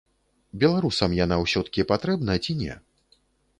[0.63, 2.81] Беларусам яна ўсё-ткі патрэбна ці не?